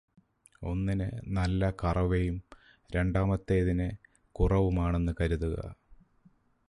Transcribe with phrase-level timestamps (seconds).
[0.61, 1.07] ഒന്നിന്
[1.27, 2.37] നല്ല കറവയും,
[2.89, 3.89] രണ്ടാമത്തേതിന്
[4.35, 5.57] കുറവുമാണെന്നു കരുതുക.